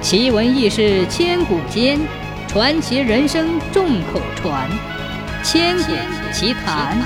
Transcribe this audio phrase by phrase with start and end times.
[0.00, 1.98] 奇闻异事千古间，
[2.46, 4.70] 传奇人生众口传。
[5.42, 5.92] 千古
[6.32, 6.96] 奇谈。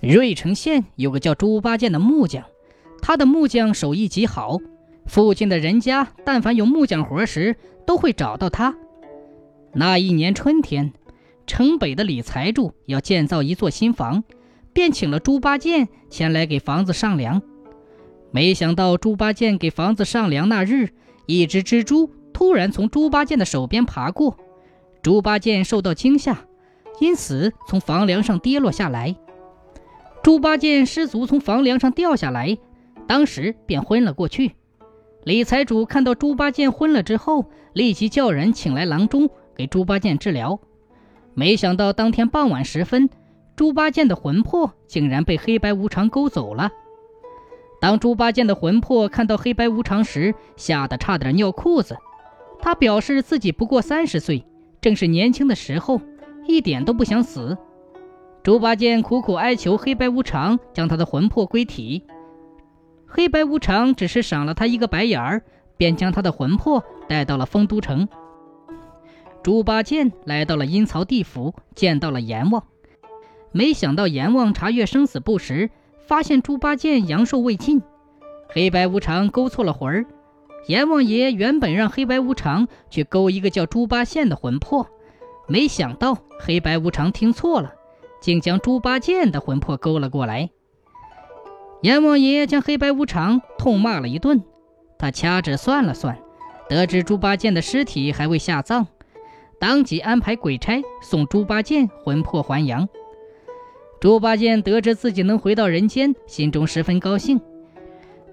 [0.00, 2.44] 芮城县有个叫猪八戒的木匠，
[3.02, 4.56] 他的木匠手艺极好，
[5.06, 7.56] 附近的人家但凡有木匠活时，
[7.86, 8.74] 都会找到他。
[9.74, 10.92] 那一年春天，
[11.46, 14.24] 城北的李财主要建造一座新房，
[14.72, 17.42] 便请了猪八戒前来给房子上梁。
[18.30, 20.90] 没想到猪八戒给房子上梁那日，
[21.26, 24.36] 一只蜘蛛突然从猪八戒的手边爬过，
[25.02, 26.38] 猪八戒受到惊吓，
[27.00, 29.16] 因此从房梁上跌落下来。
[30.22, 32.58] 猪八戒失足从房梁上掉下来，
[33.06, 34.52] 当时便昏了过去。
[35.24, 40.60] 李财主看到猪八戒昏了之后，立即叫人请来郎中给猪八戒治疗。
[41.34, 43.08] 没想到当天傍晚时分，
[43.54, 46.70] 猪八戒的魂魄竟然被黑白无常勾走了。
[47.80, 51.96] 当猪八戒的魂魄看到黑白无常时，吓得差点尿裤子。
[52.58, 54.44] 他表示自己不过三十岁，
[54.80, 56.00] 正是年轻的时候，
[56.46, 57.56] 一点都不想死。
[58.42, 62.04] 猪八戒苦苦哀求黑白无常将他的魂魄归体，
[63.06, 65.42] 黑白无常只是赏了他一个白眼儿，
[65.76, 68.08] 便将他的魂魄带到了丰都城。
[69.42, 72.64] 猪八戒来到了阴曹地府，见到了阎王，
[73.52, 75.70] 没想到阎王查阅生死簿时。
[76.06, 77.82] 发现猪八戒阳寿未尽，
[78.48, 80.06] 黑白无常勾错了魂儿。
[80.68, 84.86] 阎王爷原本让黑白无常去勾一个叫猪八戒的魂魄，
[85.48, 87.72] 没想到黑白无常听错了，
[88.20, 90.50] 竟将猪八戒的魂魄勾了过来。
[91.82, 94.42] 阎王爷将黑白无常痛骂了一顿，
[94.98, 96.18] 他掐指算了算，
[96.68, 98.86] 得知猪八戒的尸体还未下葬，
[99.60, 102.88] 当即安排鬼差送猪八戒魂魄还阳。
[104.00, 107.40] 猪八戒得知自己能回到人间，心中十分高兴。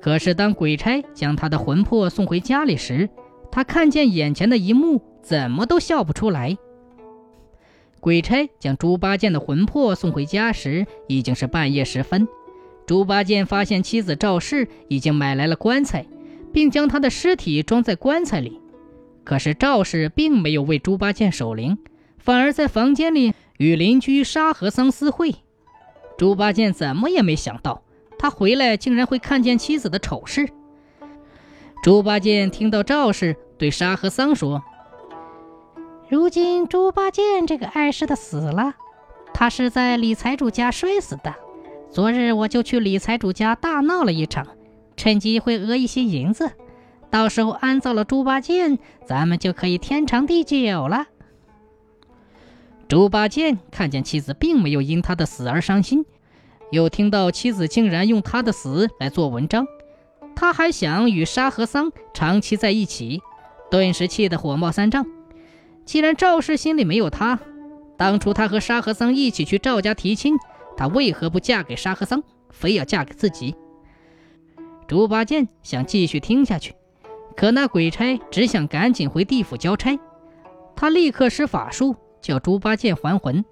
[0.02, 3.10] 可是，当鬼差将他的魂魄送回家里时，
[3.50, 6.58] 他看见眼前的一幕，怎么都笑不出来。
[8.02, 12.28] 鬼差将猪八戒的魂魄送回家时，已经是半夜时分。
[12.86, 16.06] 猪八戒发现妻子赵氏已经买来了棺材，
[16.52, 18.60] 并将他的尸体装在棺材里。
[19.24, 21.78] 可是赵氏并没有为猪八戒守灵，
[22.18, 25.34] 反而在房间里与邻居沙和尚私会。
[26.24, 27.82] 猪八戒怎么也没想到，
[28.18, 30.50] 他回来竟然会看见妻子的丑事。
[31.84, 34.64] 猪八戒听到赵氏对沙和尚说
[36.08, 38.76] ：“如今猪八戒这个碍事的死了，
[39.34, 41.36] 他是在李财主家摔死的。
[41.92, 44.48] 昨日我就去李财主家大闹了一场，
[44.96, 46.54] 趁机会讹一些银子，
[47.10, 51.08] 到时候安葬了猪八戒，咱们就可以天长地久了。”
[52.88, 56.06] 猪八戒看见妻子并没有因他的死而伤心，
[56.74, 59.68] 又听到妻子竟然用他的死来做文章，
[60.36, 63.22] 他还想与沙和尚长期在一起，
[63.70, 65.06] 顿时气得火冒三丈。
[65.86, 67.40] 既然赵氏心里没有他，
[67.96, 70.36] 当初他和沙和尚一起去赵家提亲，
[70.76, 73.56] 他为何不嫁给沙和尚，非要嫁给自己？
[74.88, 76.74] 猪八戒想继续听下去，
[77.36, 80.00] 可那鬼差只想赶紧回地府交差，
[80.76, 81.96] 他立刻施法术。
[82.20, 83.44] 叫猪八戒还魂，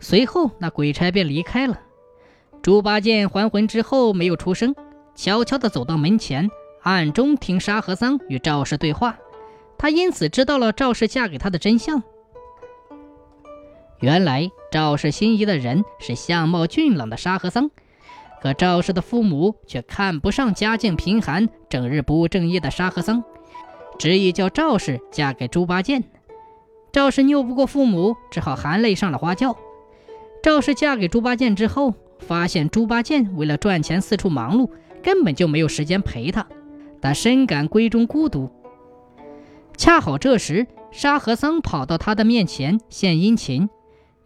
[0.00, 1.78] 随后那鬼差便离开了。
[2.62, 4.74] 猪八戒还魂之后没有出声，
[5.14, 6.50] 悄悄地走到门前，
[6.82, 9.16] 暗中听沙和尚与赵氏对话。
[9.78, 12.02] 他因此知道了赵氏嫁给他的真相。
[14.00, 17.70] 原来赵氏心仪的人是相貌俊朗的沙和尚，
[18.42, 23.24] 可赵氏的父母却看不上家境贫寒、整日不务正业的沙和尚，
[23.98, 26.02] 执意叫赵氏嫁给猪八戒。
[26.92, 29.56] 赵氏拗不过父母，只好含泪上了花轿。
[30.42, 34.70] 赵氏嫁给猪八戒之后，发现猪八戒为了赚钱四处忙碌，
[35.02, 36.46] 根本就没有时间陪他，
[37.00, 38.50] 他深感闺中孤独。
[39.76, 43.68] 恰好这时，沙和尚跑到他的面前献殷勤，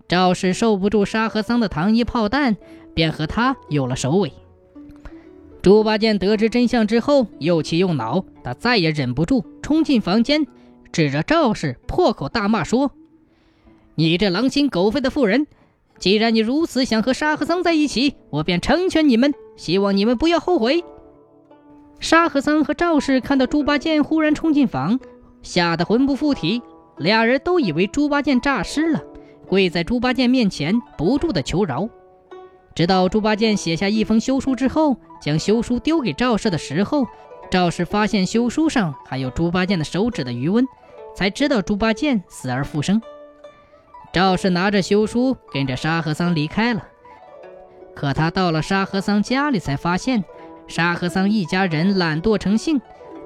[0.09, 2.57] 赵氏受不住沙和尚的糖衣炮弹，
[2.95, 4.33] 便和他有了首尾。
[5.61, 10.47] 猪八戒得知真相之后，又气又恼，他再也忍不住，冲进房间。
[10.91, 12.91] 指着赵氏破口大骂说
[13.95, 15.47] ：“你这狼心狗肺的妇人！
[16.03, 20.85] 既然你如此想和沙和尚在一起，我便成全你们，希望你们不要后悔。”
[22.01, 24.99] 沙和尚和赵氏看到猪八戒忽然冲进房，
[25.43, 26.61] 吓得魂不附体，
[26.99, 29.01] 俩人都以为猪八戒诈尸了，
[29.47, 31.89] 跪在猪八戒面前不住的求饶。
[32.75, 37.07] 直到猪八戒写下一封休书之后，将休书丢给赵氏的时候，
[37.49, 40.67] 赵氏发现休书上还有猪八戒的手指的余温。
[41.15, 43.01] 才知道猪八戒死而复生。
[44.13, 46.87] 赵氏拿着休书跟着沙和尚离开了。
[47.95, 50.25] 可他到了沙和尚家里，才发现
[50.67, 52.81] 沙和桑一家人懒惰成性，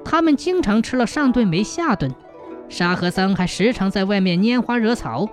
[0.05, 2.13] 他们经常吃了上顿没下顿。
[2.69, 5.27] 沙和桑还时常在外面拈花惹草，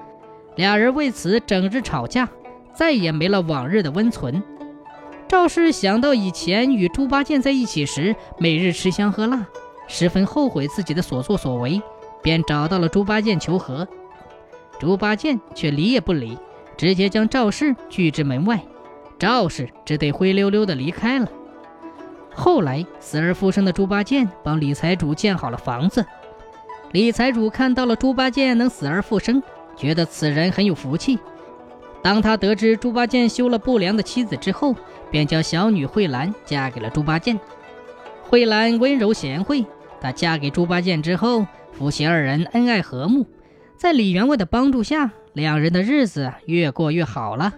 [0.56, 2.28] 俩人为此整日吵架，
[2.72, 4.42] 再也没了往日的温存。
[5.26, 9.46] 赵氏想到以前与猪八戒在一起时，每日吃香喝辣，
[9.88, 11.82] 十分后悔自己的所作所为，
[12.22, 13.88] 便找到了猪八戒求和。
[14.84, 16.36] 猪八戒却理也不理，
[16.76, 18.60] 直接将赵氏拒之门外。
[19.18, 21.26] 赵氏只得灰溜溜地离开了。
[22.34, 26.04] 后来死而复生的猪八戒帮李财主建好了房子。
[26.92, 29.42] 李财主看到了猪八戒能死而复生，
[29.74, 31.18] 觉得此人很有福气。
[32.02, 34.76] 当他得知猪八戒休了不良的妻子之后，
[35.10, 37.34] 便将小女慧兰嫁给了猪八戒。
[38.28, 39.64] 慧兰温柔贤惠，
[39.98, 43.26] 她嫁给猪八戒之后，夫妻二人恩爱和睦，
[43.76, 47.52] 在李员外的帮助下，两人的日子越过越好了。